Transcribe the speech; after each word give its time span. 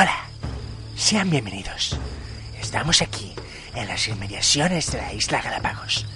Hola, 0.00 0.28
sean 0.94 1.28
bienvenidos. 1.28 1.98
Estamos 2.60 3.02
aquí, 3.02 3.34
en 3.74 3.88
las 3.88 4.06
inmediaciones 4.06 4.92
de 4.92 4.98
la 4.98 5.12
isla 5.12 5.42
Galápagos. 5.42 6.06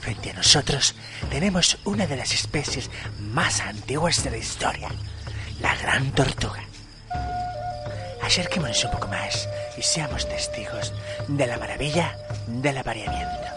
Frente 0.00 0.30
a 0.30 0.32
nosotros 0.32 0.94
tenemos 1.28 1.76
una 1.84 2.06
de 2.06 2.16
las 2.16 2.32
especies 2.32 2.90
más 3.20 3.60
antiguas 3.60 4.24
de 4.24 4.30
la 4.30 4.38
historia, 4.38 4.88
la 5.60 5.76
gran 5.76 6.12
tortuga. 6.12 6.64
Acerquémonos 8.22 8.82
un 8.84 8.92
poco 8.92 9.08
más 9.08 9.46
y 9.76 9.82
seamos 9.82 10.26
testigos 10.26 10.94
de 11.28 11.46
la 11.46 11.58
maravilla 11.58 12.16
del 12.46 12.78
apareamiento. 12.78 13.48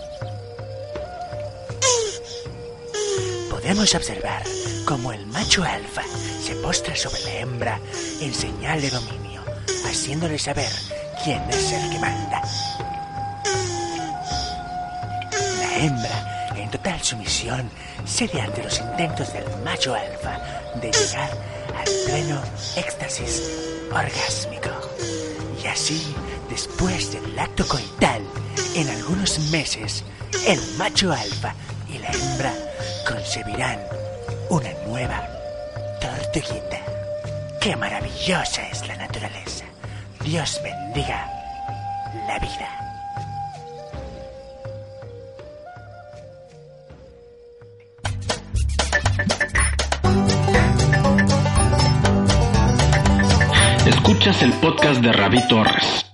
Podemos 3.50 3.96
observar 3.96 4.43
cómo 4.86 5.14
el 5.14 5.25
macho 5.27 5.64
alfa 5.64 6.04
se 6.43 6.55
postra 6.55 6.97
sobre 6.97 7.21
la 7.21 7.33
hembra 7.36 7.79
en 8.19 8.33
señal 8.33 8.82
de 8.82 8.89
dominio, 8.89 9.29
haciéndole 9.86 10.37
saber 10.39 10.69
quién 11.23 11.41
es 11.50 11.71
el 11.71 11.89
que 11.89 12.00
manda. 12.00 12.41
La 15.59 15.78
hembra, 15.78 16.54
en 16.55 16.69
total 16.69 17.01
sumisión, 17.01 17.69
cede 18.05 18.42
ante 18.42 18.64
los 18.64 18.79
intentos 18.79 19.33
del 19.33 19.45
macho 19.64 19.95
alfa 19.95 20.39
de 20.82 20.92
llegar 20.92 21.32
al 21.78 21.87
pleno 22.05 22.42
éxtasis 22.75 23.43
orgásmico. 23.92 24.69
Y 25.64 25.68
así, 25.68 26.15
después 26.50 27.11
del 27.11 27.37
acto 27.37 27.67
coital, 27.67 28.21
en 28.75 28.89
algunos 28.89 29.39
meses, 29.51 30.04
el 30.47 30.59
macho 30.78 31.11
alfa 31.11 31.54
y 31.87 31.97
la 31.97 32.09
hembra 32.11 32.53
concebirán 33.08 33.80
una 34.50 34.72
nueva 34.88 35.28
tortuguita. 36.00 36.80
¡Qué 37.59 37.75
maravillosa 37.75 38.61
es! 38.70 38.89
Dios 40.30 40.61
bendiga 40.63 41.27
la 42.27 42.38
vida. 42.38 42.69
Escuchas 53.88 54.44
el 54.44 54.53
podcast 54.53 55.02
de 55.02 55.11
Rabí 55.13 55.47
Torres. 55.47 56.05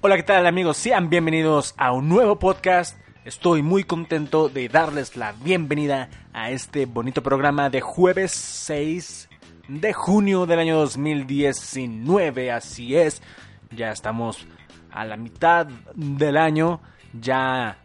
Hola, 0.00 0.16
¿qué 0.16 0.24
tal 0.24 0.44
amigos? 0.44 0.76
Sean 0.76 1.08
bienvenidos 1.08 1.76
a 1.76 1.92
un 1.92 2.08
nuevo 2.08 2.40
podcast. 2.40 3.03
Estoy 3.24 3.62
muy 3.62 3.84
contento 3.84 4.50
de 4.50 4.68
darles 4.68 5.16
la 5.16 5.32
bienvenida 5.32 6.10
a 6.34 6.50
este 6.50 6.84
bonito 6.84 7.22
programa 7.22 7.70
de 7.70 7.80
jueves 7.80 8.32
6 8.32 9.30
de 9.66 9.94
junio 9.94 10.44
del 10.44 10.58
año 10.58 10.76
2019. 10.76 12.52
Así 12.52 12.94
es, 12.94 13.22
ya 13.70 13.92
estamos 13.92 14.46
a 14.90 15.06
la 15.06 15.16
mitad 15.16 15.66
del 15.94 16.36
año. 16.36 16.82
Ya 17.18 17.78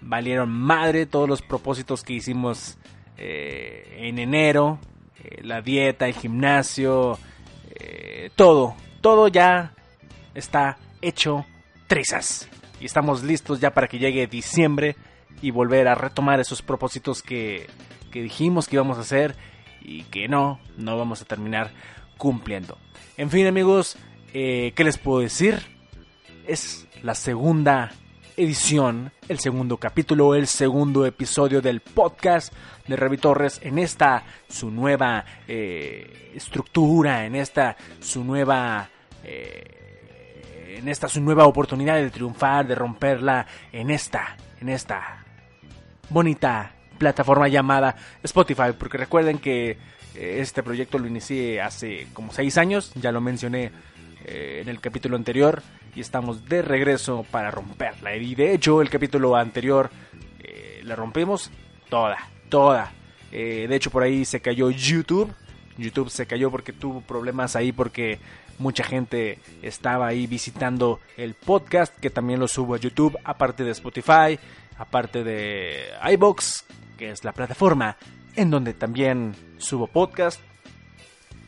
valieron 0.00 0.50
madre 0.50 1.04
todos 1.04 1.28
los 1.28 1.42
propósitos 1.42 2.02
que 2.02 2.14
hicimos 2.14 2.78
eh, 3.18 3.98
en 3.98 4.18
enero. 4.18 4.78
eh, 5.22 5.42
la 5.42 5.60
dieta, 5.60 6.06
el 6.06 6.14
gimnasio, 6.14 7.18
eh, 7.68 8.30
todo. 8.34 8.74
Todo 9.02 9.28
ya 9.28 9.74
está 10.34 10.78
hecho 11.02 11.44
trizas. 11.86 12.48
Y 12.80 12.86
estamos 12.86 13.22
listos 13.22 13.60
ya 13.60 13.72
para 13.72 13.88
que 13.88 13.98
llegue 13.98 14.26
diciembre 14.26 14.96
y 15.42 15.50
volver 15.50 15.86
a 15.88 15.94
retomar 15.94 16.40
esos 16.40 16.62
propósitos 16.62 17.22
que, 17.22 17.68
que 18.10 18.22
dijimos 18.22 18.66
que 18.66 18.76
íbamos 18.76 18.98
a 18.98 19.02
hacer 19.02 19.36
y 19.82 20.04
que 20.04 20.28
no, 20.28 20.60
no 20.76 20.98
vamos 20.98 21.22
a 21.22 21.24
terminar 21.24 21.70
cumpliendo. 22.16 22.78
En 23.16 23.30
fin 23.30 23.46
amigos, 23.46 23.96
eh, 24.32 24.72
¿qué 24.74 24.84
les 24.84 24.98
puedo 24.98 25.20
decir? 25.20 25.58
Es 26.46 26.86
la 27.02 27.14
segunda 27.14 27.92
edición, 28.36 29.12
el 29.28 29.38
segundo 29.38 29.76
capítulo, 29.76 30.34
el 30.34 30.46
segundo 30.46 31.04
episodio 31.04 31.60
del 31.60 31.80
podcast 31.80 32.52
de 32.86 32.96
Revi 32.96 33.18
Torres 33.18 33.60
en 33.62 33.78
esta 33.78 34.24
su 34.48 34.70
nueva 34.70 35.24
eh, 35.46 36.32
estructura, 36.34 37.26
en 37.26 37.34
esta 37.36 37.76
su 38.00 38.24
nueva 38.24 38.88
eh, 39.24 39.89
en 40.80 40.88
esta 40.88 41.08
su 41.08 41.20
nueva 41.20 41.46
oportunidad 41.46 41.96
de 41.96 42.10
triunfar, 42.10 42.66
de 42.66 42.74
romperla 42.74 43.46
en 43.70 43.90
esta, 43.90 44.36
en 44.60 44.70
esta 44.70 45.24
bonita 46.08 46.72
plataforma 46.98 47.48
llamada 47.48 47.96
Spotify, 48.22 48.72
porque 48.78 48.98
recuerden 48.98 49.38
que 49.38 49.70
eh, 49.70 49.76
este 50.14 50.62
proyecto 50.62 50.98
lo 50.98 51.06
inicié 51.06 51.60
hace 51.60 52.08
como 52.14 52.32
seis 52.32 52.56
años, 52.56 52.92
ya 52.94 53.12
lo 53.12 53.20
mencioné 53.20 53.72
eh, 54.24 54.60
en 54.62 54.68
el 54.68 54.80
capítulo 54.80 55.16
anterior 55.16 55.62
y 55.94 56.00
estamos 56.00 56.46
de 56.46 56.62
regreso 56.62 57.26
para 57.30 57.50
romperla. 57.50 58.16
Y 58.16 58.34
de 58.34 58.54
hecho 58.54 58.80
el 58.80 58.88
capítulo 58.88 59.36
anterior 59.36 59.90
eh, 60.42 60.80
la 60.84 60.96
rompimos 60.96 61.50
toda, 61.88 62.16
toda. 62.48 62.92
De 63.30 63.72
hecho 63.76 63.90
por 63.90 64.02
ahí 64.02 64.24
se 64.24 64.40
cayó 64.40 64.70
YouTube. 64.70 65.32
YouTube 65.78 66.10
se 66.10 66.26
cayó 66.26 66.50
porque 66.50 66.72
tuvo 66.72 67.00
problemas 67.00 67.54
ahí 67.54 67.70
porque 67.70 68.18
mucha 68.60 68.84
gente 68.84 69.38
estaba 69.62 70.06
ahí 70.06 70.26
visitando 70.26 71.00
el 71.16 71.34
podcast 71.34 71.98
que 71.98 72.10
también 72.10 72.38
lo 72.38 72.46
subo 72.46 72.74
a 72.74 72.78
YouTube 72.78 73.18
aparte 73.24 73.64
de 73.64 73.72
Spotify, 73.72 74.38
aparte 74.78 75.24
de 75.24 75.86
iBox, 76.12 76.66
que 76.96 77.10
es 77.10 77.24
la 77.24 77.32
plataforma 77.32 77.96
en 78.36 78.50
donde 78.50 78.74
también 78.74 79.34
subo 79.58 79.86
podcast. 79.86 80.40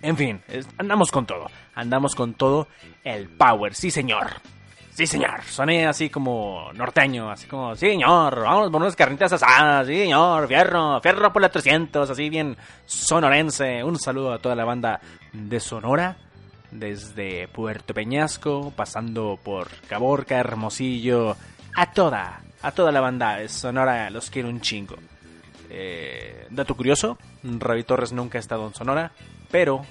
En 0.01 0.17
fin, 0.17 0.41
andamos 0.79 1.11
con 1.11 1.27
todo. 1.27 1.47
Andamos 1.75 2.15
con 2.15 2.35
todo 2.35 2.67
el 3.05 3.29
power. 3.29 3.75
Sí, 3.75 3.91
señor. 3.91 4.29
Sí, 4.91 5.07
señor. 5.07 5.43
Soné 5.43 5.87
así 5.87 6.11
como 6.11 6.71
norteño, 6.75 7.31
así 7.31 7.47
como, 7.47 7.75
sí, 7.77 7.87
señor, 7.87 8.41
vamos 8.41 8.71
por 8.71 8.83
unas 8.83 8.97
carnitas 8.97 9.33
asadas, 9.33 9.87
sí, 9.87 9.97
señor, 9.97 10.47
fierro, 10.49 11.01
fierro 11.01 11.33
por 11.33 11.41
la 11.41 11.51
300, 11.51 12.11
así 12.11 12.29
bien 12.29 12.57
sonorense. 12.85 13.83
Un 13.85 13.99
saludo 13.99 14.33
a 14.33 14.39
toda 14.39 14.55
la 14.55 14.65
banda 14.65 15.01
de 15.33 15.61
Sonora, 15.61 16.17
desde 16.73 17.47
Puerto 17.49 17.95
Peñasco, 17.95 18.73
pasando 18.75 19.39
por 19.43 19.69
Caborca, 19.89 20.39
Hermosillo, 20.39 21.37
a 21.77 21.93
toda, 21.93 22.41
a 22.63 22.73
toda 22.73 22.91
la 22.91 23.01
banda 23.01 23.47
Sonora, 23.49 24.11
los 24.11 24.31
quiero 24.31 24.49
un 24.49 24.61
chingo. 24.61 24.97
Eh, 25.71 26.47
dato 26.51 26.75
curioso, 26.75 27.19
Ravi 27.43 27.85
Torres 27.85 28.13
nunca 28.13 28.39
ha 28.39 28.41
estado 28.41 28.67
en 28.67 28.75
Sonora, 28.75 29.13
pero 29.51 29.85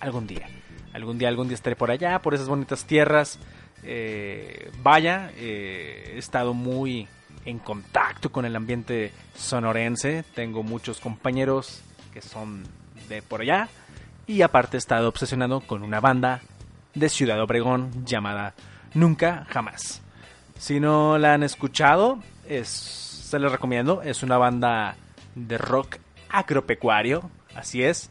algún 0.00 0.26
día, 0.26 0.48
algún 0.92 1.18
día, 1.18 1.28
algún 1.28 1.48
día 1.48 1.54
estaré 1.54 1.76
por 1.76 1.90
allá, 1.90 2.20
por 2.20 2.34
esas 2.34 2.48
bonitas 2.48 2.84
tierras. 2.84 3.38
Eh, 3.84 4.70
vaya, 4.82 5.30
eh, 5.36 6.12
he 6.14 6.18
estado 6.18 6.54
muy 6.54 7.08
en 7.44 7.58
contacto 7.58 8.30
con 8.30 8.44
el 8.44 8.54
ambiente 8.54 9.12
sonorense, 9.34 10.24
tengo 10.34 10.62
muchos 10.62 11.00
compañeros 11.00 11.82
que 12.12 12.22
son 12.22 12.62
de 13.08 13.22
por 13.22 13.40
allá 13.40 13.68
y 14.26 14.42
aparte 14.42 14.76
he 14.76 14.78
estado 14.78 15.08
obsesionado 15.08 15.60
con 15.60 15.82
una 15.82 16.00
banda 16.00 16.40
de 16.94 17.08
Ciudad 17.08 17.40
Obregón 17.40 18.04
llamada 18.04 18.54
Nunca 18.94 19.46
Jamás. 19.48 20.02
Si 20.58 20.78
no 20.78 21.18
la 21.18 21.34
han 21.34 21.42
escuchado, 21.42 22.18
es, 22.48 22.68
se 22.68 23.38
les 23.38 23.50
recomiendo. 23.50 24.02
Es 24.02 24.22
una 24.22 24.38
banda 24.38 24.96
de 25.34 25.58
rock 25.58 25.96
agropecuario, 26.28 27.30
así 27.54 27.82
es. 27.82 28.10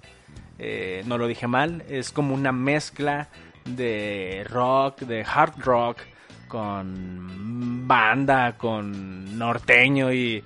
Eh, 0.59 1.03
no 1.05 1.17
lo 1.17 1.27
dije 1.27 1.47
mal. 1.47 1.83
Es 1.87 2.11
como 2.11 2.33
una 2.33 2.51
mezcla 2.51 3.29
de 3.65 4.45
rock, 4.49 5.01
de 5.01 5.23
hard 5.23 5.59
rock, 5.59 5.99
con 6.47 7.87
banda, 7.87 8.57
con 8.57 9.37
norteño 9.37 10.11
y 10.11 10.43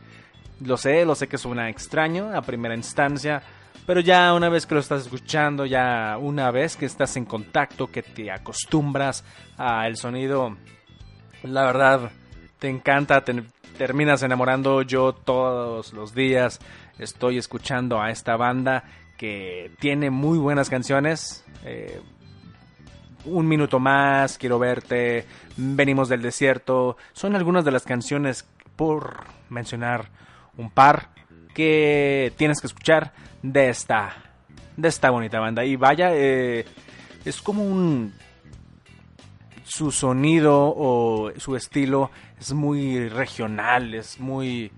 lo 0.62 0.78
sé, 0.78 1.06
lo 1.06 1.16
sé 1.16 1.28
que 1.28 1.38
suena 1.38 1.70
extraño 1.70 2.32
a 2.36 2.42
primera 2.42 2.76
instancia. 2.76 3.42
Pero 3.86 4.00
ya 4.00 4.34
una 4.34 4.50
vez 4.50 4.66
que 4.66 4.76
lo 4.76 4.82
estás 4.82 5.04
escuchando, 5.04 5.66
ya 5.66 6.18
una 6.20 6.52
vez 6.52 6.76
que 6.76 6.86
estás 6.86 7.18
en 7.18 7.26
contacto, 7.26 7.88
que 7.88 8.02
te 8.02 8.32
acostumbras 8.32 9.24
al 9.58 9.96
sonido, 9.98 10.58
la 11.44 11.64
verdad, 11.66 12.12
te 12.60 12.70
encanta, 12.70 13.24
te 13.24 13.44
terminas 13.78 14.24
enamorando. 14.24 14.82
Yo 14.82 15.14
todos 15.14 15.94
los 15.94 16.16
días 16.16 16.60
estoy 16.98 17.38
escuchando 17.38 18.02
a 18.02 18.10
esta 18.10 18.36
banda 18.38 18.84
que 19.18 19.72
tiene 19.80 20.10
muy 20.10 20.38
buenas 20.38 20.70
canciones. 20.70 21.46
Eh, 21.64 22.02
un 23.26 23.48
minuto 23.48 23.80
más, 23.80 24.38
quiero 24.38 24.60
verte, 24.60 25.26
venimos 25.58 26.10
del 26.10 26.22
desierto. 26.22 26.98
Son 27.14 27.36
algunas 27.36 27.66
de 27.66 27.72
las 27.72 27.84
canciones, 27.84 28.48
por 28.76 29.24
mencionar 29.50 30.10
un 30.58 30.70
par, 30.70 31.10
que 31.56 32.34
tienes 32.38 32.62
que 32.62 32.68
escuchar 32.68 33.14
de 33.42 33.70
esta, 33.70 34.14
de 34.78 34.88
esta 34.90 35.10
bonita 35.10 35.40
banda. 35.40 35.66
Y 35.66 35.78
vaya, 35.78 36.12
eh, 36.14 36.66
es 37.24 37.42
como 37.42 37.64
un 37.64 38.14
su 39.64 39.92
sonido 39.92 40.72
o 40.78 41.32
su 41.38 41.56
estilo 41.56 42.12
es 42.40 42.54
muy 42.54 43.10
regional, 43.10 43.96
es 43.96 44.20
muy 44.20 44.72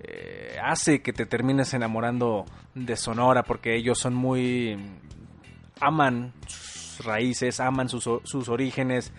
eh, 0.00 0.58
hace 0.62 1.00
que 1.00 1.14
te 1.14 1.24
termines 1.24 1.72
enamorando 1.72 2.44
de 2.74 2.96
Sonora 2.96 3.42
porque 3.44 3.74
ellos 3.74 3.98
son 3.98 4.14
muy... 4.14 4.76
aman 5.80 6.34
sus 6.46 7.04
raíces, 7.06 7.60
aman 7.60 7.88
sus, 7.88 8.08
sus 8.24 8.48
orígenes 8.48 9.12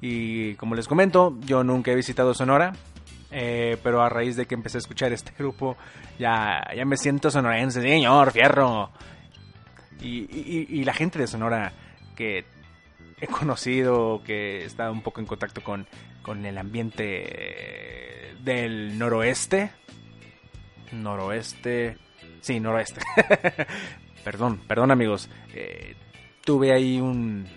y 0.00 0.54
como 0.56 0.74
les 0.74 0.88
comento, 0.88 1.38
yo 1.46 1.62
nunca 1.62 1.92
he 1.92 1.94
visitado 1.94 2.34
Sonora, 2.34 2.72
eh, 3.36 3.78
pero 3.82 4.00
a 4.00 4.08
raíz 4.08 4.36
de 4.36 4.46
que 4.46 4.54
empecé 4.54 4.78
a 4.78 4.80
escuchar 4.80 5.12
este 5.12 5.32
grupo, 5.38 5.76
ya, 6.20 6.62
ya 6.74 6.84
me 6.84 6.96
siento 6.96 7.32
sonorense, 7.32 7.82
señor, 7.82 8.30
fierro. 8.30 8.90
Y, 10.00 10.84
la 10.84 10.92
gente 10.92 11.18
de 11.18 11.26
Sonora 11.26 11.72
que 12.14 12.44
he 13.20 13.26
conocido, 13.26 14.22
que 14.22 14.64
está 14.64 14.90
un 14.90 15.02
poco 15.02 15.20
en 15.20 15.26
contacto 15.26 15.64
con, 15.64 15.86
con 16.22 16.44
el 16.46 16.58
ambiente 16.58 18.34
del 18.40 18.96
noroeste. 18.98 19.70
Noroeste. 20.92 21.96
Sí, 22.40 22.60
noroeste. 22.60 23.00
perdón, 24.24 24.60
perdón 24.68 24.90
amigos. 24.92 25.28
Eh, 25.54 25.96
tuve 26.44 26.72
ahí 26.72 27.00
un, 27.00 27.48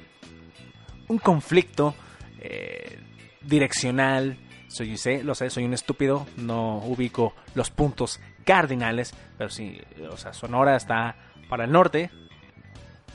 un 1.09 1.17
conflicto 1.19 1.93
eh, 2.39 2.97
direccional 3.41 4.37
soy, 4.67 4.97
lo 5.23 5.35
sé, 5.35 5.49
soy 5.49 5.65
un 5.65 5.73
estúpido, 5.73 6.27
no 6.37 6.77
ubico 6.77 7.33
los 7.55 7.69
puntos 7.69 8.19
cardinales, 8.43 9.13
pero 9.37 9.49
sí, 9.49 9.79
o 10.09 10.17
sea, 10.17 10.33
Sonora 10.33 10.75
está 10.75 11.15
para 11.49 11.65
el 11.65 11.71
norte 11.71 12.09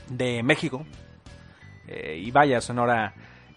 de 0.09 0.43
México. 0.43 0.85
Eh, 1.87 2.21
y 2.23 2.31
vaya, 2.31 2.61
Sonora 2.61 3.13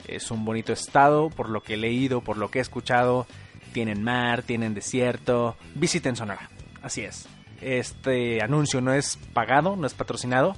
es 0.07 0.31
un 0.31 0.45
bonito 0.45 0.73
estado, 0.73 1.31
por 1.31 1.49
lo 1.49 1.63
que 1.63 1.75
he 1.75 1.77
leído, 1.77 2.21
por 2.21 2.37
lo 2.37 2.51
que 2.51 2.59
he 2.59 2.63
escuchado. 2.63 3.27
Tienen 3.73 4.03
mar, 4.03 4.43
tienen 4.43 4.75
desierto. 4.75 5.57
Visiten 5.75 6.17
Sonora, 6.17 6.49
así 6.83 7.03
es. 7.03 7.29
Este 7.61 8.43
anuncio 8.43 8.81
no 8.81 8.93
es 8.93 9.19
pagado, 9.33 9.77
no 9.77 9.87
es 9.87 9.95
patrocinado. 9.95 10.57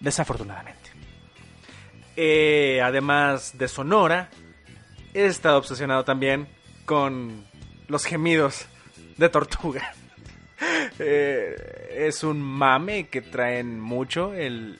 Desafortunadamente. 0.00 0.90
Eh, 2.16 2.80
además 2.82 3.56
de 3.56 3.68
Sonora, 3.68 4.30
he 5.14 5.26
estado 5.26 5.58
obsesionado 5.58 6.04
también 6.04 6.48
con 6.84 7.44
los 7.88 8.04
gemidos 8.04 8.66
de 9.16 9.28
tortuga. 9.28 9.94
Eh, 10.98 11.56
es 12.08 12.22
un 12.22 12.42
mame 12.42 13.08
que 13.08 13.22
traen 13.22 13.80
mucho 13.80 14.34
el, 14.34 14.78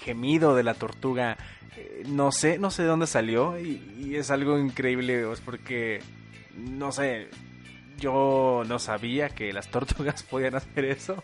gemido 0.00 0.56
de 0.56 0.64
la 0.64 0.74
tortuga. 0.74 1.38
Eh, 1.76 2.02
no 2.08 2.32
sé, 2.32 2.58
no 2.58 2.72
sé 2.72 2.82
de 2.82 2.88
dónde 2.88 3.06
salió 3.06 3.56
y, 3.60 4.16
es 4.16 4.32
algo 4.32 4.58
increíble 4.58 5.24
porque 5.44 6.00
no 6.56 6.90
sé, 6.90 7.28
yo 7.98 8.64
no 8.66 8.80
sabía 8.80 9.28
que 9.28 9.52
las 9.52 9.70
tortugas 9.70 10.22
podían 10.30 10.56
hacer 10.56 10.84
eso. 10.84 11.22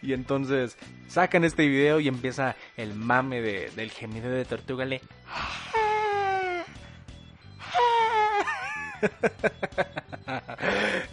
Y 0.00 0.14
entonces 0.14 0.78
sacan 1.06 1.44
este 1.44 1.68
video 1.68 2.00
y 2.00 2.08
empieza 2.08 2.56
el 2.78 2.94
mame 2.94 3.42
del 3.42 3.90
gemido 3.90 4.30
de 4.30 4.46
tortuga. 4.46 4.86
Le... 4.86 5.02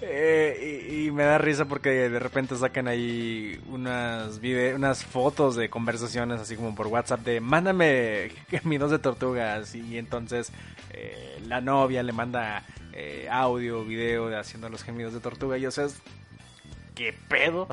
Eh, 0.01 1.05
y, 1.05 1.11
me 1.11 1.23
da 1.23 1.37
risa 1.37 1.65
porque 1.65 1.89
de 2.09 2.19
repente 2.19 2.55
sacan 2.55 2.87
ahí 2.87 3.61
unas 3.67 4.39
unas 4.75 5.03
fotos 5.05 5.55
de 5.55 5.69
conversaciones 5.69 6.41
así 6.41 6.55
como 6.55 6.73
por 6.73 6.87
WhatsApp 6.87 7.21
de 7.21 7.39
mándame 7.39 8.31
gemidos 8.49 8.91
de 8.91 8.99
tortugas 8.99 9.75
y 9.75 9.97
entonces 9.97 10.51
eh, 10.91 11.39
la 11.47 11.61
novia 11.61 12.01
le 12.03 12.11
manda 12.11 12.63
eh, 12.93 13.27
audio, 13.29 13.83
video 13.85 14.29
de 14.29 14.37
haciendo 14.37 14.69
los 14.69 14.83
gemidos 14.83 15.13
de 15.13 15.19
tortuga 15.19 15.57
y 15.57 15.65
o 15.65 15.71
sea, 15.71 15.87
¿qué 16.95 17.13
pedo? 17.27 17.67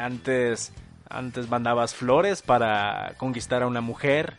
antes, 0.00 0.72
antes 1.08 1.48
mandabas 1.48 1.94
flores 1.94 2.42
para 2.42 3.14
conquistar 3.16 3.62
a 3.62 3.66
una 3.66 3.80
mujer. 3.80 4.36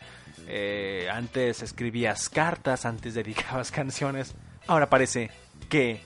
antes 1.12 1.62
escribías 1.62 2.28
cartas, 2.28 2.86
antes 2.86 3.14
dedicabas 3.14 3.70
canciones. 3.80 4.34
Ahora 4.66 4.88
parece 4.90 5.30
que 5.68 6.00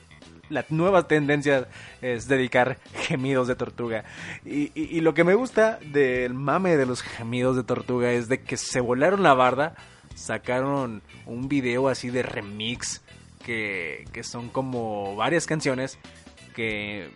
la 0.50 0.64
nueva 0.68 1.06
tendencia 1.06 1.68
es 2.02 2.28
dedicar 2.28 2.78
gemidos 2.94 3.48
de 3.48 3.54
tortuga. 3.54 4.04
Y, 4.44 5.00
lo 5.00 5.14
que 5.14 5.24
me 5.24 5.34
gusta 5.34 5.78
del 5.80 6.34
mame 6.34 6.76
de 6.76 6.86
los 6.86 7.02
gemidos 7.02 7.56
de 7.56 7.62
tortuga 7.62 8.10
es 8.12 8.28
de 8.28 8.42
que 8.42 8.56
se 8.56 8.80
volaron 8.80 9.22
la 9.22 9.34
barda, 9.34 9.74
sacaron 10.14 11.02
un 11.24 11.48
video 11.48 11.88
así 11.88 12.10
de 12.10 12.22
remix, 12.22 13.02
que, 13.44 14.04
que 14.12 14.22
son 14.22 14.48
como 14.48 15.16
varias 15.16 15.46
canciones 15.46 15.98
que 16.54 17.10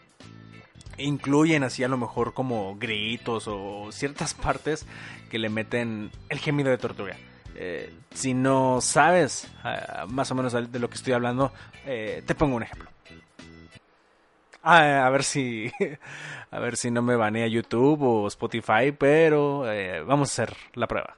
incluyen 0.97 1.65
así 1.65 1.83
a 1.83 1.89
lo 1.89 1.99
mejor 1.99 2.35
como 2.35 2.77
gritos 2.77 3.47
o 3.49 3.91
ciertas 3.91 4.33
partes 4.35 4.87
que 5.31 5.39
le 5.39 5.49
meten 5.49 6.11
el 6.29 6.39
gemido 6.39 6.71
de 6.71 6.79
tortuga. 6.79 7.17
Eh, 7.57 7.93
si 8.13 8.35
no 8.35 8.81
sabes 8.81 9.49
ah, 9.63 10.07
más 10.09 10.31
o 10.31 10.35
menos 10.35 10.53
de 10.53 10.79
lo 10.79 10.89
que 10.89 10.97
estoy 10.97 11.13
hablando, 11.13 11.53
eh, 11.87 12.23
te 12.27 12.35
pongo 12.35 12.57
un 12.57 12.63
ejemplo. 12.63 12.91
Ah, 14.63 15.07
a 15.07 15.11
ver 15.11 15.25
si 15.25 15.71
a 16.51 16.59
ver 16.59 16.77
si 16.77 16.91
no 16.91 17.03
me 17.03 17.17
banea 17.17 17.47
YouTube 17.47 18.03
o 18.03 18.29
Spotify, 18.29 18.93
pero 18.97 19.71
eh, 19.71 20.03
vamos 20.03 20.31
a 20.31 20.33
hacer 20.33 20.57
la 20.75 20.87
prueba. 20.87 21.17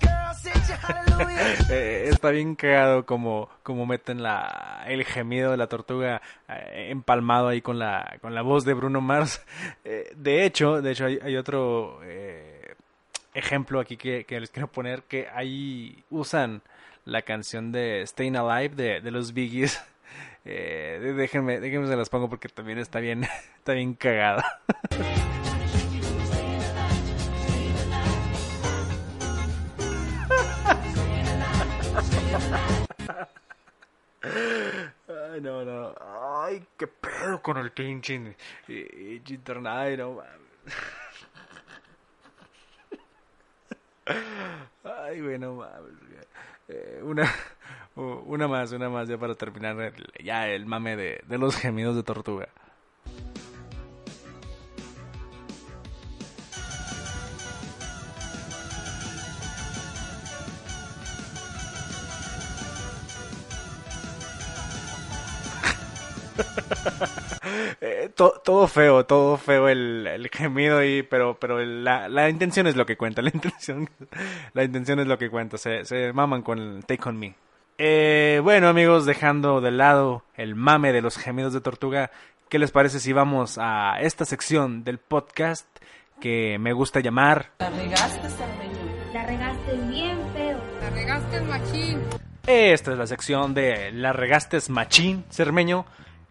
Eh, 1.70 2.08
está 2.08 2.30
bien 2.30 2.54
cagado 2.54 3.06
como, 3.06 3.48
como 3.62 3.86
meten 3.86 4.22
la, 4.22 4.84
el 4.86 5.04
gemido 5.04 5.50
de 5.50 5.56
la 5.56 5.68
tortuga 5.68 6.20
eh, 6.48 6.88
empalmado 6.90 7.48
ahí 7.48 7.60
con 7.60 7.78
la, 7.78 8.18
con 8.20 8.34
la 8.34 8.42
voz 8.42 8.64
de 8.64 8.74
Bruno 8.74 9.00
Mars. 9.00 9.44
Eh, 9.84 10.12
de 10.16 10.44
hecho, 10.44 10.82
de 10.82 10.92
hecho 10.92 11.06
hay, 11.06 11.36
otro 11.36 12.00
ejemplo 13.34 13.80
aquí 13.80 13.96
que, 13.96 14.24
les 14.28 14.50
quiero 14.50 14.68
poner 14.68 15.02
que 15.04 15.28
ahí 15.32 16.04
usan 16.10 16.62
la 17.04 17.22
canción 17.22 17.72
de 17.72 18.04
Staying 18.06 18.36
Alive 18.36 18.74
de, 18.74 19.00
de 19.00 19.10
los 19.10 19.32
Biggies. 19.32 19.80
déjenme, 20.44 21.60
déjenme 21.60 21.86
se 21.86 21.96
las 21.96 22.08
pongo 22.08 22.28
porque 22.28 22.48
también 22.48 22.78
está 22.78 23.00
bien, 23.00 23.24
está 23.58 23.72
bien 23.72 23.94
cagada. 23.94 24.60
qué 36.80 36.86
pedo 36.86 37.42
con 37.42 37.58
el 37.58 37.72
pinche 37.72 38.14
internet, 39.26 39.98
no 39.98 40.14
mames. 40.14 40.30
Ay, 44.82 45.20
bueno, 45.20 45.56
mames. 45.56 45.92
Eh, 46.68 47.00
una, 47.02 47.30
una 47.96 48.48
más, 48.48 48.72
una 48.72 48.88
más 48.88 49.08
ya 49.08 49.18
para 49.18 49.34
terminar 49.34 49.92
ya 50.24 50.48
el 50.48 50.64
mame 50.64 50.96
de, 50.96 51.22
de 51.26 51.36
los 51.36 51.54
gemidos 51.54 51.96
de 51.96 52.02
tortuga. 52.02 52.48
Eh, 67.80 68.10
todo 68.14 68.66
feo, 68.68 69.06
todo 69.06 69.36
feo 69.36 69.68
el, 69.68 70.28
gemido 70.32 70.84
y 70.84 71.02
pero 71.02 71.38
pero 71.40 71.64
la, 71.64 72.08
la, 72.08 72.28
intención 72.28 72.66
es 72.66 72.76
lo 72.76 72.84
que 72.84 72.96
cuenta, 72.96 73.22
la 73.22 73.30
intención 73.32 73.88
la 74.52 74.64
intención 74.64 75.00
es 75.00 75.06
lo 75.06 75.18
que 75.18 75.30
cuenta, 75.30 75.56
se, 75.56 75.84
se 75.84 76.12
maman 76.12 76.42
con 76.42 76.58
el 76.58 76.84
Take 76.84 77.08
on 77.08 77.18
Me. 77.18 77.34
Eh, 77.78 78.40
bueno 78.42 78.68
amigos, 78.68 79.06
dejando 79.06 79.60
de 79.60 79.70
lado 79.70 80.24
el 80.36 80.54
mame 80.54 80.92
de 80.92 81.00
los 81.00 81.16
gemidos 81.16 81.54
de 81.54 81.62
tortuga, 81.62 82.10
¿qué 82.50 82.58
les 82.58 82.70
parece 82.70 83.00
si 83.00 83.12
vamos 83.12 83.56
a 83.58 83.98
esta 84.00 84.26
sección 84.26 84.84
del 84.84 84.98
podcast 84.98 85.66
que 86.20 86.58
me 86.58 86.74
gusta 86.74 87.00
llamar 87.00 87.52
La 87.58 87.70
regaste, 87.70 88.28
La 89.14 89.26
regaste 89.26 89.76
bien 89.88 90.18
feo. 90.34 90.58
La 90.82 90.90
regaste 90.90 91.40
machín. 91.40 92.00
Esta 92.46 92.92
es 92.92 92.98
la 92.98 93.06
sección 93.06 93.54
de 93.54 93.90
La 93.92 94.12
regaste 94.12 94.58
machín, 94.68 95.24
Cermeño 95.30 95.86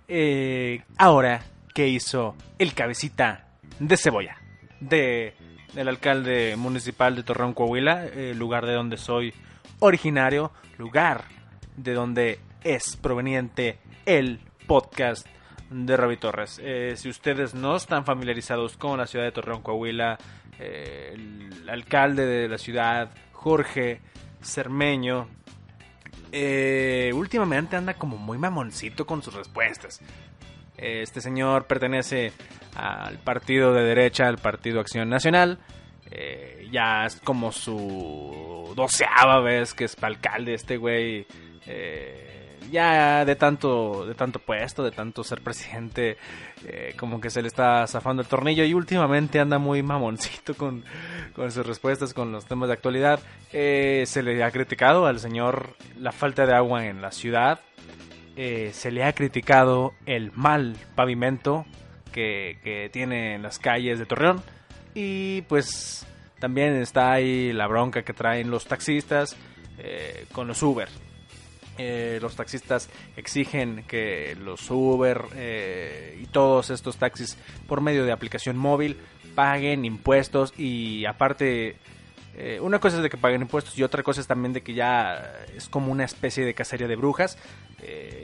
eh, 0.09 0.81
ahora, 0.97 1.43
¿qué 1.73 1.87
hizo 1.87 2.35
el 2.57 2.73
cabecita 2.73 3.47
de 3.79 3.95
cebolla? 3.95 4.37
De 4.79 5.35
el 5.75 5.87
alcalde 5.87 6.55
municipal 6.57 7.15
de 7.15 7.23
Torreón, 7.23 7.53
Coahuila, 7.53 8.05
el 8.07 8.37
lugar 8.37 8.65
de 8.65 8.73
donde 8.73 8.97
soy 8.97 9.33
originario, 9.79 10.51
lugar 10.77 11.25
de 11.77 11.93
donde 11.93 12.39
es 12.63 12.97
proveniente 12.97 13.79
el 14.05 14.39
podcast 14.67 15.27
de 15.69 15.95
Ravi 15.95 16.17
Torres. 16.17 16.59
Eh, 16.63 16.93
si 16.95 17.09
ustedes 17.09 17.53
no 17.53 17.75
están 17.75 18.03
familiarizados 18.03 18.77
con 18.77 18.97
la 18.97 19.07
ciudad 19.07 19.25
de 19.25 19.31
Torreón, 19.31 19.61
Coahuila, 19.61 20.17
eh, 20.57 21.11
el 21.13 21.69
alcalde 21.69 22.25
de 22.25 22.49
la 22.49 22.57
ciudad, 22.57 23.11
Jorge 23.31 24.01
Cermeño, 24.41 25.27
eh, 26.31 27.11
últimamente 27.13 27.75
anda 27.75 27.93
como 27.93 28.17
muy 28.17 28.37
mamoncito 28.37 29.05
con 29.05 29.21
sus 29.21 29.33
respuestas. 29.33 30.01
Este 30.77 31.19
señor 31.21 31.65
pertenece 31.65 32.31
al 32.75 33.17
partido 33.17 33.73
de 33.73 33.83
derecha, 33.83 34.27
al 34.27 34.37
Partido 34.37 34.79
Acción 34.79 35.09
Nacional. 35.09 35.59
Eh, 36.11 36.67
ya 36.71 37.05
es 37.05 37.19
como 37.19 37.51
su 37.51 38.73
doceava 38.75 39.41
vez 39.41 39.73
que 39.73 39.85
es 39.85 39.97
alcalde 40.01 40.53
este 40.53 40.77
güey. 40.77 41.27
Eh, 41.65 42.48
ya 42.69 43.25
de 43.25 43.35
tanto, 43.35 44.05
de 44.05 44.15
tanto 44.15 44.39
puesto, 44.39 44.83
de 44.83 44.91
tanto 44.91 45.23
ser 45.23 45.41
presidente, 45.41 46.17
eh, 46.65 46.93
como 46.97 47.19
que 47.19 47.29
se 47.29 47.41
le 47.41 47.47
está 47.47 47.85
zafando 47.87 48.21
el 48.21 48.27
tornillo 48.27 48.63
y 48.63 48.73
últimamente 48.73 49.39
anda 49.39 49.57
muy 49.57 49.83
mamoncito 49.83 50.55
con, 50.55 50.83
con 51.35 51.51
sus 51.51 51.65
respuestas, 51.65 52.13
con 52.13 52.31
los 52.31 52.45
temas 52.45 52.69
de 52.69 52.73
actualidad. 52.73 53.19
Eh, 53.51 54.03
se 54.05 54.23
le 54.23 54.43
ha 54.43 54.51
criticado 54.51 55.05
al 55.05 55.19
señor 55.19 55.75
la 55.97 56.11
falta 56.11 56.45
de 56.45 56.53
agua 56.53 56.85
en 56.85 57.01
la 57.01 57.11
ciudad, 57.11 57.59
eh, 58.35 58.71
se 58.73 58.91
le 58.91 59.03
ha 59.03 59.13
criticado 59.13 59.93
el 60.05 60.31
mal 60.33 60.75
pavimento 60.95 61.65
que, 62.11 62.59
que 62.63 62.89
tiene 62.91 63.35
en 63.35 63.43
las 63.43 63.59
calles 63.59 63.99
de 63.99 64.05
Torreón 64.05 64.41
y 64.93 65.41
pues 65.43 66.05
también 66.39 66.75
está 66.75 67.11
ahí 67.11 67.51
la 67.53 67.67
bronca 67.67 68.03
que 68.03 68.13
traen 68.13 68.49
los 68.49 68.65
taxistas 68.65 69.35
con 70.33 70.45
los 70.47 70.61
Uber. 70.61 70.89
Eh, 71.81 72.19
los 72.21 72.35
taxistas 72.35 72.89
exigen 73.15 73.85
que 73.87 74.35
los 74.43 74.69
Uber 74.69 75.21
eh, 75.33 76.19
y 76.21 76.25
todos 76.25 76.71
estos 76.71 76.97
taxis 76.97 77.37
por 77.69 77.79
medio 77.79 78.03
de 78.03 78.11
aplicación 78.11 78.57
móvil 78.57 78.97
paguen 79.33 79.85
impuestos 79.85 80.53
y 80.57 81.05
aparte 81.05 81.77
eh, 82.35 82.59
una 82.61 82.79
cosa 82.79 82.97
es 82.97 83.03
de 83.03 83.09
que 83.09 83.15
paguen 83.15 83.43
impuestos 83.43 83.77
y 83.77 83.83
otra 83.83 84.03
cosa 84.03 84.19
es 84.19 84.27
también 84.27 84.51
de 84.51 84.61
que 84.61 84.73
ya 84.73 85.37
es 85.55 85.69
como 85.69 85.89
una 85.89 86.03
especie 86.03 86.43
de 86.43 86.53
cacería 86.53 86.89
de 86.89 86.97
brujas 86.97 87.37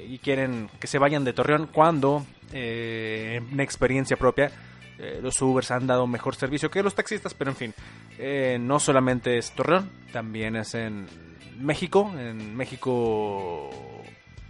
y 0.06 0.18
quieren 0.18 0.70
que 0.82 0.88
se 0.88 1.00
vayan 1.00 1.24
de 1.24 1.32
Torreón 1.32 1.70
cuando 1.72 2.26
en 2.52 3.58
experiencia 3.62 4.18
propia 4.18 4.52
los 5.22 5.42
Ubers 5.42 5.72
han 5.72 5.88
dado 5.88 6.08
mejor 6.08 6.36
servicio 6.36 6.70
que 6.70 6.84
los 6.84 6.94
taxistas, 6.94 7.34
pero 7.34 7.52
en 7.52 7.56
fin, 7.56 7.74
no 8.60 8.82
solamente 8.82 9.38
es 9.38 9.56
Torreón, 9.56 9.90
también 10.12 10.58
es 10.58 10.76
en 10.76 11.08
México, 11.60 12.12
en 12.18 12.56
México 12.56 13.70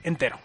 entero. 0.04 0.38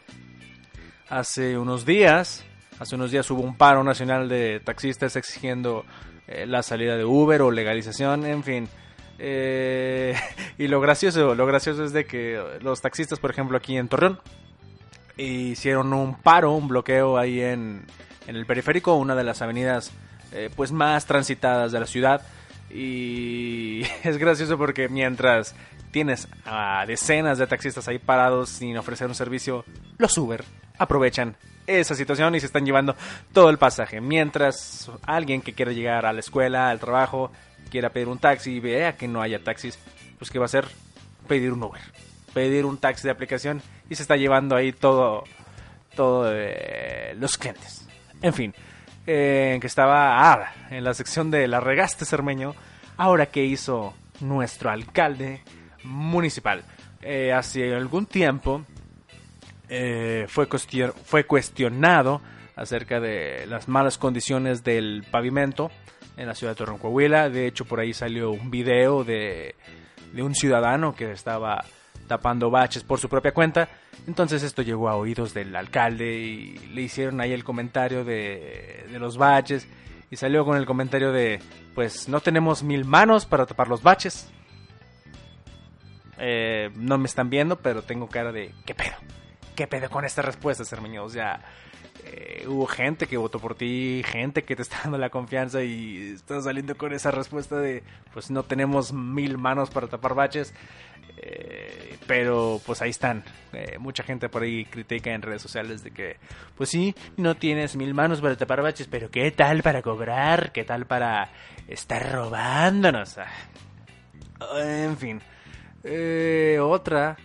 Hace 1.08 1.58
unos 1.58 1.84
días, 1.84 2.44
hace 2.78 2.94
unos 2.94 3.10
días 3.10 3.30
hubo 3.30 3.42
un 3.42 3.56
paro 3.56 3.82
nacional 3.82 4.28
de 4.28 4.60
taxistas 4.60 5.16
exigiendo 5.16 5.84
eh, 6.26 6.46
la 6.46 6.62
salida 6.62 6.96
de 6.96 7.04
Uber 7.04 7.42
o 7.42 7.50
legalización, 7.50 8.24
en 8.26 8.44
fin. 8.44 8.68
Eh, 9.18 10.14
y 10.58 10.68
lo 10.68 10.80
gracioso, 10.80 11.34
lo 11.34 11.46
gracioso 11.46 11.84
es 11.84 11.92
de 11.92 12.06
que 12.06 12.58
los 12.60 12.80
taxistas, 12.80 13.18
por 13.18 13.30
ejemplo, 13.30 13.56
aquí 13.56 13.76
en 13.76 13.88
Torreón, 13.88 14.20
hicieron 15.16 15.92
un 15.92 16.14
paro, 16.14 16.52
un 16.52 16.68
bloqueo 16.68 17.18
ahí 17.18 17.40
en, 17.40 17.84
en 18.26 18.36
el 18.36 18.46
periférico, 18.46 18.94
una 18.94 19.14
de 19.14 19.24
las 19.24 19.42
avenidas 19.42 19.92
eh, 20.32 20.48
pues 20.54 20.70
más 20.70 21.06
transitadas 21.06 21.72
de 21.72 21.80
la 21.80 21.86
ciudad. 21.86 22.22
Y 22.72 23.82
es 24.04 24.18
gracioso 24.18 24.56
porque 24.56 24.88
mientras 24.88 25.54
tienes 25.90 26.28
a 26.44 26.84
decenas 26.86 27.38
de 27.38 27.46
taxistas 27.46 27.88
ahí 27.88 27.98
parados 27.98 28.50
sin 28.50 28.76
ofrecer 28.76 29.08
un 29.08 29.14
servicio, 29.14 29.64
los 29.98 30.16
Uber 30.16 30.44
aprovechan 30.78 31.36
esa 31.66 31.94
situación 31.94 32.34
y 32.34 32.40
se 32.40 32.46
están 32.46 32.64
llevando 32.64 32.96
todo 33.32 33.50
el 33.50 33.58
pasaje. 33.58 34.00
Mientras 34.00 34.90
alguien 35.02 35.42
que 35.42 35.52
quiere 35.52 35.74
llegar 35.74 36.06
a 36.06 36.12
la 36.12 36.20
escuela, 36.20 36.70
al 36.70 36.80
trabajo, 36.80 37.30
quiera 37.70 37.90
pedir 37.90 38.08
un 38.08 38.18
taxi 38.18 38.52
y 38.52 38.60
vea 38.60 38.96
que 38.96 39.08
no 39.08 39.22
haya 39.22 39.42
taxis, 39.42 39.78
pues 40.18 40.30
¿qué 40.30 40.38
va 40.38 40.44
a 40.44 40.46
hacer? 40.46 40.66
Pedir 41.28 41.52
un 41.52 41.62
Uber. 41.62 41.80
Pedir 42.34 42.64
un 42.64 42.78
taxi 42.78 43.04
de 43.04 43.10
aplicación 43.10 43.62
y 43.88 43.94
se 43.94 44.02
está 44.02 44.16
llevando 44.16 44.56
ahí 44.56 44.72
todo, 44.72 45.24
todo 45.94 46.30
eh, 46.32 47.14
los 47.18 47.36
clientes. 47.36 47.86
En 48.22 48.34
fin, 48.34 48.54
eh, 49.12 49.58
que 49.60 49.66
estaba 49.66 50.32
ah, 50.32 50.52
en 50.70 50.84
la 50.84 50.94
sección 50.94 51.32
de 51.32 51.48
la 51.48 51.58
regaste 51.58 52.04
cermeño, 52.04 52.54
ahora 52.96 53.26
que 53.26 53.44
hizo 53.44 53.92
nuestro 54.20 54.70
alcalde 54.70 55.42
municipal. 55.82 56.62
Eh, 57.02 57.32
hace 57.32 57.74
algún 57.74 58.06
tiempo 58.06 58.64
eh, 59.68 60.26
fue, 60.28 60.46
fue 61.04 61.24
cuestionado 61.24 62.20
acerca 62.54 63.00
de 63.00 63.46
las 63.48 63.66
malas 63.66 63.98
condiciones 63.98 64.62
del 64.62 65.04
pavimento 65.10 65.72
en 66.16 66.28
la 66.28 66.36
ciudad 66.36 66.52
de 66.52 66.58
Torreón, 66.58 66.78
Coahuila. 66.78 67.30
De 67.30 67.48
hecho, 67.48 67.64
por 67.64 67.80
ahí 67.80 67.92
salió 67.92 68.30
un 68.30 68.48
video 68.48 69.02
de, 69.02 69.56
de 70.12 70.22
un 70.22 70.36
ciudadano 70.36 70.94
que 70.94 71.10
estaba 71.10 71.64
tapando 72.06 72.48
baches 72.48 72.84
por 72.84 73.00
su 73.00 73.08
propia 73.08 73.34
cuenta. 73.34 73.68
Entonces 74.06 74.42
esto 74.42 74.62
llegó 74.62 74.88
a 74.88 74.96
oídos 74.96 75.34
del 75.34 75.54
alcalde 75.54 76.18
y 76.18 76.58
le 76.74 76.82
hicieron 76.82 77.20
ahí 77.20 77.32
el 77.32 77.44
comentario 77.44 78.04
de, 78.04 78.86
de 78.90 78.98
los 78.98 79.16
baches 79.16 79.68
y 80.10 80.16
salió 80.16 80.44
con 80.44 80.56
el 80.56 80.66
comentario 80.66 81.12
de, 81.12 81.40
pues 81.74 82.08
no 82.08 82.20
tenemos 82.20 82.62
mil 82.62 82.84
manos 82.84 83.26
para 83.26 83.46
tapar 83.46 83.68
los 83.68 83.82
baches. 83.82 84.28
Eh, 86.18 86.70
no 86.74 86.98
me 86.98 87.06
están 87.06 87.30
viendo, 87.30 87.56
pero 87.56 87.82
tengo 87.82 88.08
cara 88.08 88.32
de, 88.32 88.52
¿qué 88.66 88.74
pedo? 88.74 88.96
¿Qué 89.54 89.66
pedo 89.66 89.88
con 89.88 90.04
esta 90.04 90.22
respuesta, 90.22 90.64
Cermeño? 90.64 91.04
O 91.04 91.08
eh, 92.12 92.44
hubo 92.48 92.66
gente 92.66 93.06
que 93.06 93.16
votó 93.16 93.38
por 93.38 93.54
ti, 93.54 94.02
gente 94.04 94.42
que 94.42 94.56
te 94.56 94.62
está 94.62 94.80
dando 94.82 94.98
la 94.98 95.10
confianza 95.10 95.62
y 95.62 96.12
estás 96.14 96.44
saliendo 96.44 96.76
con 96.76 96.92
esa 96.92 97.10
respuesta 97.10 97.56
de, 97.56 97.82
pues 98.12 98.30
no 98.30 98.42
tenemos 98.42 98.92
mil 98.92 99.38
manos 99.38 99.70
para 99.70 99.86
tapar 99.86 100.14
baches. 100.14 100.52
Eh, 101.22 101.98
pero 102.06 102.60
pues 102.64 102.80
ahí 102.82 102.90
están. 102.90 103.22
mucha 103.78 104.02
gente 104.02 104.28
por 104.28 104.42
ahí 104.42 104.64
critica 104.64 105.12
en 105.12 105.22
redes 105.22 105.42
sociales 105.42 105.84
de 105.84 105.90
que, 105.90 106.16
pues 106.56 106.70
sí, 106.70 106.94
no 107.16 107.36
tienes 107.36 107.76
mil 107.76 107.94
manos 107.94 108.20
para 108.20 108.36
tapar 108.36 108.62
baches, 108.62 108.88
pero 108.88 109.10
¿qué 109.10 109.30
tal 109.30 109.62
para 109.62 109.82
cobrar? 109.82 110.50
¿Qué 110.52 110.64
tal 110.64 110.86
para 110.86 111.30
estar 111.68 112.10
robándonos? 112.10 113.18
Ah, 113.18 113.28
en 114.58 114.96
fin. 114.96 115.20
Eh, 115.82 116.58
otra, 116.60 117.16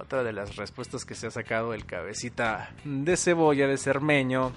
otra 0.00 0.22
de 0.22 0.32
las 0.32 0.56
respuestas 0.56 1.04
que 1.04 1.14
se 1.14 1.26
ha 1.26 1.30
sacado 1.30 1.74
el 1.74 1.84
cabecita 1.84 2.70
de 2.84 3.16
cebolla 3.16 3.66
de 3.66 3.76
Cermeño, 3.76 4.52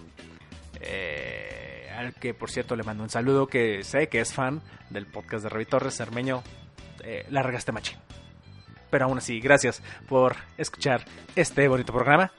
eh, 0.79 1.91
al 1.95 2.13
que 2.13 2.33
por 2.33 2.50
cierto 2.50 2.75
le 2.75 2.83
mando 2.83 3.03
un 3.03 3.09
saludo, 3.09 3.47
que 3.47 3.83
sé 3.83 4.07
que 4.07 4.21
es 4.21 4.33
fan 4.33 4.62
del 4.89 5.05
podcast 5.05 5.43
de 5.43 5.50
Ravi 5.50 5.65
Torres, 5.65 5.95
Cermeño, 5.95 6.43
eh, 7.03 7.25
largaste 7.29 7.71
machín. 7.71 7.97
Pero 8.89 9.05
aún 9.05 9.17
así, 9.17 9.39
gracias 9.39 9.81
por 10.07 10.35
escuchar 10.57 11.03
este 11.35 11.67
bonito 11.67 11.91
programa. 11.91 12.31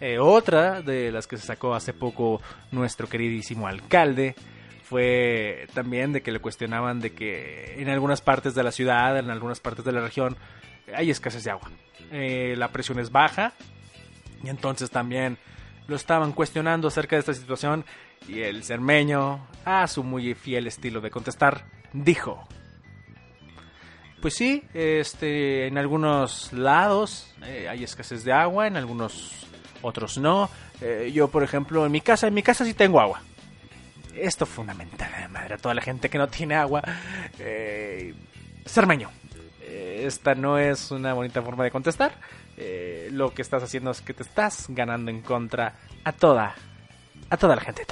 Eh, 0.00 0.18
otra 0.18 0.82
de 0.82 1.10
las 1.10 1.26
que 1.26 1.36
se 1.36 1.46
sacó 1.46 1.74
hace 1.74 1.92
poco 1.92 2.40
nuestro 2.70 3.08
queridísimo 3.08 3.66
alcalde, 3.66 4.34
fue 4.84 5.66
también 5.72 6.12
de 6.12 6.22
que 6.22 6.30
le 6.30 6.40
cuestionaban 6.40 7.00
de 7.00 7.12
que 7.12 7.74
en 7.78 7.88
algunas 7.88 8.20
partes 8.20 8.54
de 8.54 8.62
la 8.62 8.70
ciudad, 8.70 9.18
en 9.18 9.30
algunas 9.30 9.58
partes 9.58 9.84
de 9.84 9.92
la 9.92 10.02
región, 10.02 10.36
hay 10.94 11.10
escasez 11.10 11.42
de 11.42 11.50
agua. 11.50 11.70
Eh, 12.12 12.54
la 12.58 12.68
presión 12.68 12.98
es 12.98 13.10
baja 13.10 13.54
y 14.42 14.50
entonces 14.50 14.90
también 14.90 15.38
lo 15.86 15.96
estaban 15.96 16.32
cuestionando 16.32 16.88
acerca 16.88 17.16
de 17.16 17.20
esta 17.20 17.32
situación 17.32 17.84
y 18.28 18.40
el 18.40 18.62
cermeño, 18.62 19.46
a 19.64 19.86
su 19.86 20.04
muy 20.04 20.34
fiel 20.34 20.66
estilo 20.66 21.00
de 21.00 21.10
contestar, 21.10 21.64
dijo, 21.94 22.46
pues 24.20 24.34
sí, 24.34 24.62
este, 24.74 25.66
en 25.66 25.78
algunos 25.78 26.52
lados 26.52 27.34
eh, 27.42 27.68
hay 27.70 27.84
escasez 27.84 28.22
de 28.22 28.32
agua, 28.32 28.66
en 28.66 28.76
algunos 28.76 29.46
otros 29.80 30.18
no. 30.18 30.50
Eh, 30.80 31.10
yo, 31.14 31.28
por 31.28 31.42
ejemplo, 31.42 31.86
en 31.86 31.92
mi 31.92 32.02
casa, 32.02 32.26
en 32.26 32.34
mi 32.34 32.42
casa 32.42 32.66
sí 32.66 32.74
tengo 32.74 33.00
agua 33.00 33.22
esto 34.16 34.46
fundamental, 34.46 35.10
madre 35.30 35.54
a 35.54 35.58
toda 35.58 35.74
la 35.74 35.82
gente 35.82 36.08
que 36.08 36.18
no 36.18 36.28
tiene 36.28 36.54
agua. 36.54 36.82
Eh, 37.38 38.14
Cermeño, 38.66 39.10
eh, 39.60 40.04
esta 40.06 40.34
no 40.34 40.58
es 40.58 40.90
una 40.90 41.12
bonita 41.12 41.42
forma 41.42 41.64
de 41.64 41.70
contestar. 41.70 42.12
Eh, 42.56 43.08
lo 43.10 43.34
que 43.34 43.42
estás 43.42 43.62
haciendo 43.62 43.90
es 43.90 44.00
que 44.00 44.14
te 44.14 44.22
estás 44.22 44.66
ganando 44.68 45.10
en 45.10 45.22
contra 45.22 45.74
a 46.04 46.12
toda, 46.12 46.54
a 47.30 47.36
toda 47.36 47.56
la 47.56 47.62
gente. 47.62 47.84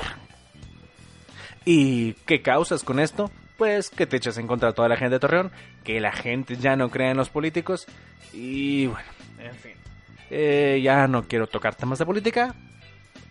¿Y 1.64 2.14
qué 2.26 2.42
causas 2.42 2.82
con 2.84 3.00
esto? 3.00 3.30
Pues 3.56 3.90
que 3.90 4.06
te 4.06 4.16
echas 4.16 4.38
en 4.38 4.46
contra 4.46 4.70
a 4.70 4.72
toda 4.72 4.88
la 4.88 4.96
gente 4.96 5.14
de 5.14 5.20
Torreón, 5.20 5.52
que 5.84 6.00
la 6.00 6.12
gente 6.12 6.56
ya 6.56 6.76
no 6.76 6.90
cree 6.90 7.10
en 7.10 7.16
los 7.16 7.28
políticos 7.28 7.86
y 8.32 8.86
bueno, 8.86 9.08
en 9.38 9.54
fin. 9.56 9.72
Eh, 10.30 10.80
ya 10.82 11.06
no 11.08 11.24
quiero 11.28 11.46
tocar 11.46 11.74
temas 11.74 11.98
de 11.98 12.06
política 12.06 12.54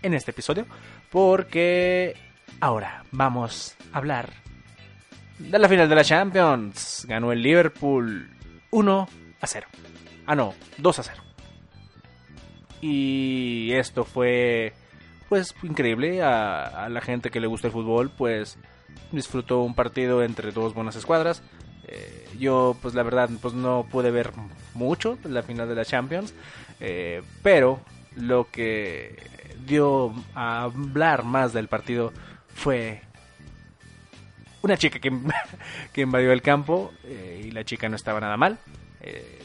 en 0.04 0.14
este 0.14 0.32
episodio 0.32 0.68
porque 1.10 2.16
Ahora 2.60 3.04
vamos 3.12 3.76
a 3.92 3.98
hablar 3.98 4.30
de 5.40 5.60
la 5.60 5.68
final 5.68 5.90
de 5.90 5.96
la 5.96 6.04
Champions. 6.04 7.06
Ganó 7.08 7.32
el 7.32 7.42
Liverpool 7.42 8.30
1 8.72 9.08
a 9.40 9.48
0. 9.48 9.68
Ah, 10.26 10.36
no, 10.36 10.54
2 10.78 11.00
a 11.00 11.04
0. 11.04 11.24
Y 12.82 13.72
esto 13.74 14.04
fue 14.04 14.74
pues 15.30 15.56
increíble 15.64 16.22
a, 16.22 16.90
la 16.90 17.00
gente 17.00 17.30
que 17.30 17.40
le 17.40 17.48
gusta 17.48 17.68
el 17.68 17.74
fútbol, 17.74 18.12
pues 18.18 18.58
disfrutó 19.14 19.62
un 19.62 19.76
partido 19.76 20.24
entre 20.24 20.52
dos 20.52 20.74
buenas 20.74 20.98
escuadras. 20.98 21.42
Eh, 21.88 22.28
yo, 22.38 22.76
pues 22.82 22.94
la 22.96 23.04
verdad, 23.04 23.30
pues 23.42 23.54
no 23.54 23.86
pude 23.90 24.12
ver 24.12 24.32
mucho 24.74 25.18
la 25.24 25.42
final 25.42 25.70
de 25.70 25.76
la 25.76 25.86
Champions, 25.86 26.34
eh, 26.82 27.24
pero 27.42 27.80
lo 28.16 28.50
que 28.52 29.16
dio 29.66 30.14
a 30.36 30.64
hablar 30.64 31.24
más 31.24 31.54
del 31.54 31.70
partido 31.70 32.12
fue 32.54 33.02
una 34.62 34.78
chica 34.78 35.00
que, 35.00 35.12
que 35.94 36.02
invadió 36.02 36.32
el 36.32 36.42
campo 36.42 36.92
eh, 37.04 37.44
y 37.46 37.52
la 37.52 37.64
chica 37.64 37.90
no 37.90 37.96
estaba 37.96 38.20
nada 38.20 38.38
mal, 38.38 38.60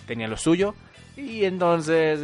tenía 0.07 0.29
lo 0.29 0.37
suyo. 0.37 0.75
Y 1.17 1.45
entonces 1.45 2.21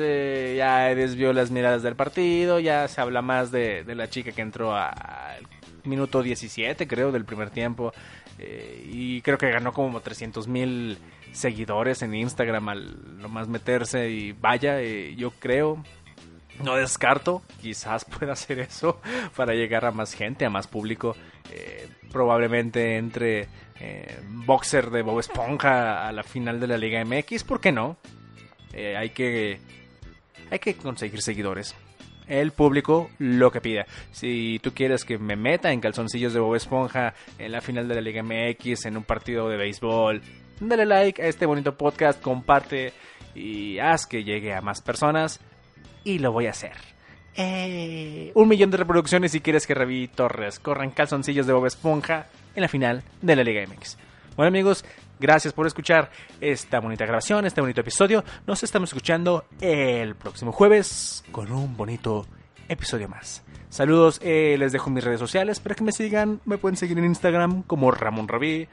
ya 0.57 0.95
desvió 0.95 1.33
las 1.33 1.51
miradas 1.51 1.83
del 1.83 1.97
partido, 1.97 2.61
ya 2.61 2.87
se 2.89 3.01
habla 3.01 3.23
más 3.23 3.51
de, 3.51 3.85
de 3.85 3.95
la 3.95 4.11
chica 4.11 4.33
que 4.33 4.43
entró 4.43 4.77
al 4.77 5.47
minuto 5.85 6.23
17, 6.23 6.87
creo, 6.87 7.11
del 7.11 7.25
primer 7.25 7.49
tiempo. 7.49 7.93
Eh, 8.39 8.89
y 8.91 9.21
creo 9.23 9.39
que 9.39 9.51
ganó 9.51 9.73
como 9.73 10.01
300 10.01 10.49
mil 10.49 10.99
seguidores 11.33 12.03
en 12.03 12.15
Instagram 12.15 12.69
al 12.69 13.21
nomás 13.21 13.49
meterse 13.49 14.11
y 14.11 14.33
vaya, 14.33 14.81
eh, 14.81 15.15
yo 15.17 15.31
creo, 15.31 15.83
no 16.65 16.77
descarto, 16.77 17.43
quizás 17.61 18.05
pueda 18.05 18.33
hacer 18.33 18.61
eso 18.61 19.01
para 19.37 19.55
llegar 19.55 19.85
a 19.85 19.91
más 19.91 20.15
gente, 20.15 20.45
a 20.45 20.51
más 20.51 20.67
público. 20.67 21.17
Eh, 21.51 21.89
probablemente 22.11 22.97
entre 22.97 23.49
boxer 24.47 24.91
de 24.91 25.03
Bob 25.03 25.19
Esponja 25.19 26.07
a 26.07 26.13
la 26.13 26.23
final 26.23 26.61
de 26.61 26.69
la 26.69 26.79
Liga 26.79 27.05
MX, 27.05 27.43
¿por 27.43 27.61
qué 27.61 27.73
no? 27.73 27.97
hay 28.73 29.11
que 29.11 29.59
hay 30.51 30.59
que 30.61 30.75
conseguir 30.77 31.21
seguidores 31.21 31.75
el 32.27 32.53
público 32.53 33.11
lo 33.19 33.51
que 33.51 33.61
pida. 33.61 33.87
Si 34.11 34.59
tú 34.63 34.73
quieres 34.73 35.05
que 35.05 35.19
me 35.19 35.37
meta 35.37 35.73
en 35.73 35.81
calzoncillos 35.81 36.33
de 36.33 36.41
Bob 36.41 36.55
Esponja 36.55 37.15
en 37.39 37.53
la 37.53 37.61
final 37.61 37.89
de 37.89 37.95
la 37.97 38.01
Liga 38.01 38.23
MX, 38.23 38.87
en 38.87 38.97
un 38.97 39.05
partido 39.05 39.49
de 39.49 39.57
béisbol, 39.57 40.23
dale 40.61 40.87
like 40.87 41.23
a 41.23 41.27
este 41.27 41.47
bonito 41.47 41.77
podcast, 41.77 42.21
comparte 42.21 42.93
y 43.35 43.79
haz 43.79 44.07
que 44.07 44.25
llegue 44.25 44.55
a 44.55 44.61
más 44.61 44.81
personas. 44.81 45.41
Y 46.05 46.19
lo 46.19 46.33
voy 46.33 46.47
a 46.47 46.51
hacer. 46.51 46.73
Eh, 47.35 48.31
un 48.35 48.49
millón 48.49 48.71
de 48.71 48.77
reproducciones 48.77 49.33
si 49.33 49.41
quieres 49.41 49.67
que 49.67 49.75
Revi 49.75 50.09
Torres 50.09 50.59
corra 50.59 50.85
en 50.85 50.91
calzoncillos 50.91 51.47
de 51.47 51.53
Bob 51.53 51.67
Esponja 51.67 52.27
en 52.55 52.63
la 52.63 52.69
final 52.69 53.03
de 53.23 53.37
la 53.37 53.45
Liga 53.45 53.63
MX. 53.67 53.97
Bueno 54.37 54.49
amigos, 54.49 54.85
Gracias 55.23 55.55
por 55.55 55.69
escuchar 55.69 56.11
esta 56.41 56.81
bonita 56.81 57.07
grabación, 57.07 57.47
este 57.47 57.61
bonito 57.61 57.81
episodio. 57.81 58.25
Nos 58.45 58.65
estamos 58.65 58.91
escuchando 58.91 59.45
el 59.61 60.17
próximo 60.17 60.51
jueves 60.51 61.23
con 61.31 61.53
un 61.53 61.77
bonito 61.77 62.27
episodio 62.69 63.09
más. 63.09 63.45
Saludos, 63.69 64.19
eh, 64.25 64.57
les 64.59 64.73
dejo 64.73 64.91
mis 64.91 65.05
redes 65.05 65.21
sociales 65.21 65.61
para 65.61 65.77
que 65.77 65.85
me 65.85 65.93
sigan. 65.93 66.41
Me 66.45 66.59
pueden 66.59 66.77
seguir 66.77 66.99
en 66.99 67.05
Instagram 67.05 67.63
como 67.63 67.93
Ramón 67.93 68.27
Rabí, 68.27 68.67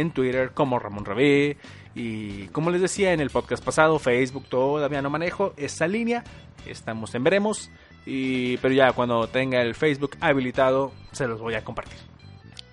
en 0.00 0.10
Twitter 0.10 0.52
como 0.52 0.78
Ramón 0.78 1.04
Rabí. 1.04 1.56
Y 1.94 2.48
como 2.48 2.70
les 2.70 2.82
decía 2.82 3.12
en 3.12 3.20
el 3.20 3.30
podcast 3.30 3.64
pasado, 3.64 3.98
Facebook 3.98 4.46
todavía 4.48 5.00
no 5.02 5.10
manejo 5.10 5.54
esa 5.56 5.88
línea. 5.88 6.22
Estamos 6.66 7.14
en 7.14 7.24
veremos. 7.24 7.70
Y, 8.04 8.58
pero 8.58 8.74
ya 8.74 8.92
cuando 8.92 9.26
tenga 9.28 9.60
el 9.62 9.74
Facebook 9.74 10.16
habilitado, 10.20 10.92
se 11.12 11.26
los 11.26 11.40
voy 11.40 11.54
a 11.54 11.64
compartir. 11.64 11.98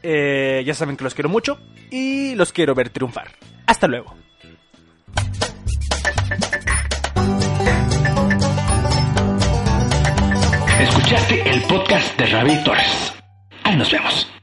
Eh, 0.03 0.61
ya 0.65 0.73
saben 0.73 0.97
que 0.97 1.05
los 1.05 1.15
quiero 1.15 1.29
mucho 1.29 1.57
y 1.89 2.35
los 2.35 2.51
quiero 2.51 2.75
ver 2.75 2.89
triunfar. 2.89 3.31
Hasta 3.65 3.87
luego. 3.87 4.13
Escuchaste 10.81 11.49
el 11.49 11.61
podcast 11.63 12.19
de 12.19 12.25
Ravi 12.25 12.63
Torres. 12.65 13.13
Ahí 13.63 13.77
nos 13.77 13.89
vemos. 13.89 14.42